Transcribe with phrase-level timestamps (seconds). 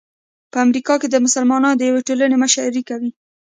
[0.51, 3.11] په امریکا کې د مسلمانانو د یوې ټولنې مشري کوي.